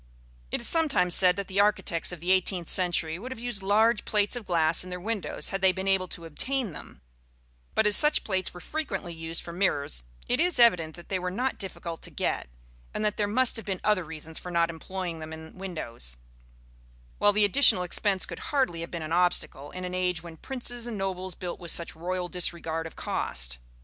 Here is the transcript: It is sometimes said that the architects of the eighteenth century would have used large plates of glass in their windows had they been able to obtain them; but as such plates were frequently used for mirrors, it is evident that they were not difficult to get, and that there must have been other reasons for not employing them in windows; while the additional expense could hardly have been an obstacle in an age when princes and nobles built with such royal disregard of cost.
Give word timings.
It 0.49 0.61
is 0.61 0.67
sometimes 0.67 1.13
said 1.13 1.35
that 1.35 1.47
the 1.47 1.59
architects 1.59 2.11
of 2.11 2.21
the 2.21 2.31
eighteenth 2.31 2.69
century 2.71 3.19
would 3.19 3.31
have 3.31 3.37
used 3.37 3.61
large 3.61 4.03
plates 4.03 4.35
of 4.35 4.47
glass 4.47 4.83
in 4.83 4.89
their 4.89 4.99
windows 4.99 5.49
had 5.49 5.61
they 5.61 5.71
been 5.71 5.87
able 5.87 6.07
to 6.07 6.25
obtain 6.25 6.71
them; 6.71 7.01
but 7.75 7.85
as 7.85 7.95
such 7.95 8.23
plates 8.23 8.51
were 8.51 8.59
frequently 8.61 9.13
used 9.13 9.43
for 9.43 9.53
mirrors, 9.53 10.03
it 10.27 10.39
is 10.39 10.59
evident 10.59 10.95
that 10.95 11.09
they 11.09 11.19
were 11.19 11.29
not 11.29 11.59
difficult 11.59 12.01
to 12.01 12.09
get, 12.09 12.49
and 12.95 13.05
that 13.05 13.17
there 13.17 13.27
must 13.27 13.57
have 13.57 13.65
been 13.67 13.79
other 13.83 14.03
reasons 14.03 14.39
for 14.39 14.49
not 14.49 14.71
employing 14.71 15.19
them 15.19 15.31
in 15.33 15.55
windows; 15.59 16.17
while 17.19 17.31
the 17.31 17.45
additional 17.45 17.83
expense 17.83 18.25
could 18.25 18.39
hardly 18.49 18.81
have 18.81 18.89
been 18.89 19.03
an 19.03 19.13
obstacle 19.13 19.69
in 19.69 19.85
an 19.85 19.93
age 19.93 20.23
when 20.23 20.35
princes 20.35 20.87
and 20.87 20.97
nobles 20.97 21.35
built 21.35 21.59
with 21.59 21.69
such 21.69 21.95
royal 21.95 22.27
disregard 22.27 22.87
of 22.87 22.95
cost. 22.95 23.59